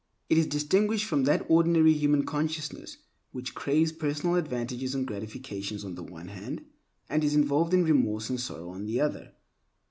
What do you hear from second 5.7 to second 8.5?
on the one hand, and is involved in remorse and